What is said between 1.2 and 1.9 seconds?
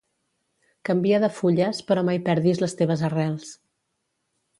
de fulles,